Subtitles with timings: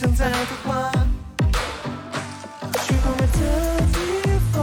[0.00, 0.92] 正在孵化，
[2.84, 3.36] 去多远的
[3.92, 3.98] 地
[4.52, 4.56] 方？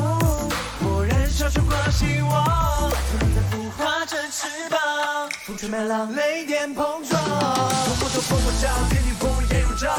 [0.79, 4.79] 我燃烧烛光，希望正在孵化着翅膀。
[5.45, 9.91] 风吹麦浪，雷电碰撞，风过处烽火照，天地火也如潮。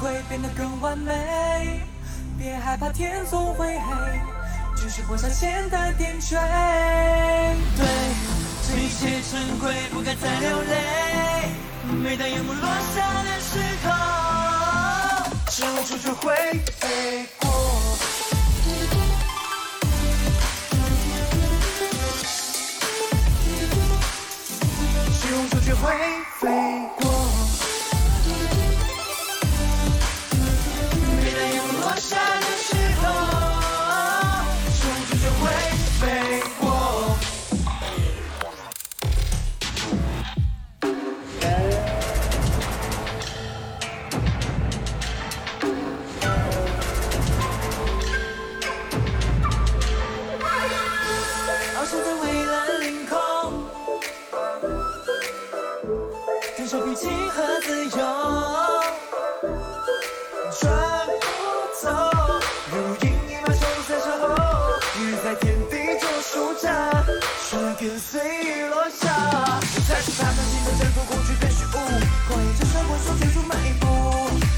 [0.00, 1.80] 会变得更完美，
[2.38, 4.20] 别害怕天总会黑，
[4.76, 6.36] 只是活下前的点缀。
[7.76, 7.86] 对，
[8.66, 11.48] 这一切珍贵，不该再流泪。
[12.02, 13.90] 每当夜幕落下的时候，
[15.50, 16.34] 是无处就会
[16.80, 17.26] 飞
[56.66, 57.90] 感受平静和自由。
[60.58, 60.66] 转
[61.22, 61.24] 不
[61.80, 61.88] 走，
[62.72, 64.26] 如影一马冲在身后，
[64.98, 66.90] 雨在天地中舒展，
[67.48, 69.06] 旋律跟随雨落下。
[69.86, 73.86] 才是踏上新的征途，恐惧跟虚无，狂野着生活，手追逐每一步，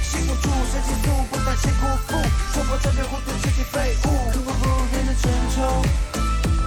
[0.02, 2.16] 心无助，身体素，不担心辜负，
[2.54, 5.60] 冲破这片糊涂，集体废物，刻骨不变的春秋，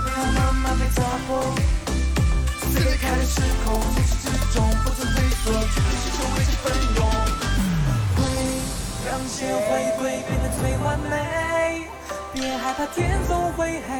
[0.06, 1.56] 让妈妈被砸破。
[2.62, 3.81] 撕裂开的时空，
[9.22, 9.62] 让一切回
[10.00, 11.86] 归变得最完美，
[12.34, 13.94] 别害怕天总会黑，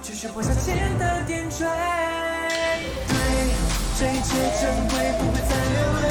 [0.00, 1.64] 只是播下前的点缀。
[3.08, 3.16] 对，
[3.98, 6.06] 这一切珍贵，不会再流泪。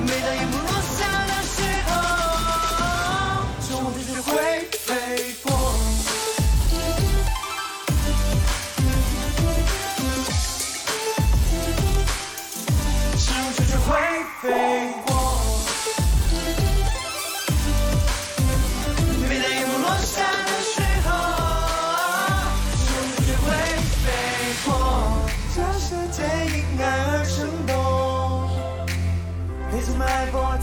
[0.00, 1.56] 每当夜幕落下的时
[1.88, 1.90] 候，
[3.62, 4.30] 生活就会
[4.84, 5.48] 飞过。
[13.16, 13.90] 是无处就会
[14.42, 14.44] 飞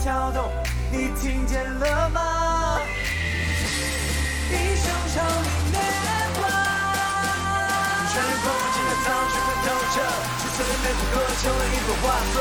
[0.01, 0.49] 跳动，
[0.91, 2.79] 你听见了吗？
[4.49, 5.77] 一声朝你面
[6.39, 6.41] 光。
[8.09, 9.95] 穿越过无尽的藏，却会透彻，
[10.39, 12.03] 赤色的每幅歌成了一幅画
[12.33, 12.35] 色。